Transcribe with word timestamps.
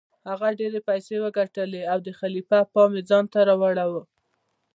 هغه 0.29 0.47
ډیرې 0.59 0.79
پیسې 0.89 1.15
وګټلې 1.23 1.81
او 1.91 1.97
د 2.05 2.09
خلیفه 2.19 2.59
پام 2.73 2.91
یې 2.97 3.03
ځانته 3.09 3.39
راواړوه. 3.49 4.01